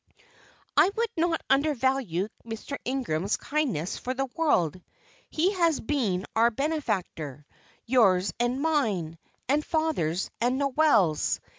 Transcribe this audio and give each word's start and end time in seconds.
"I 0.75 0.89
would 0.95 1.09
not 1.15 1.41
undervalue 1.47 2.27
Mr. 2.43 2.75
Ingram's 2.85 3.37
kindness 3.37 3.99
for 3.99 4.15
the 4.15 4.25
world. 4.35 4.81
He 5.29 5.53
has 5.53 5.79
been 5.79 6.25
our 6.35 6.49
benefactor 6.49 7.45
yours, 7.85 8.33
and 8.39 8.63
mine, 8.63 9.19
and 9.47 9.63
father's, 9.63 10.31
and 10.41 10.57
Noel's. 10.57 11.39